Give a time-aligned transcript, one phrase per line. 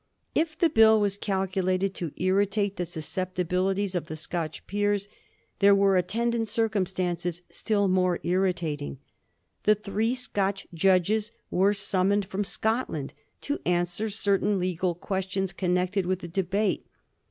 [0.33, 5.07] If the Bill was calculated to irritate the susceptibilities of the Scotch peers,
[5.59, 8.97] there were attendant circumstances still more irritating.
[9.65, 16.07] The three Scotch judges were sum moned from Scotland to answer certain legal questions connected
[16.07, 16.87] with the debate.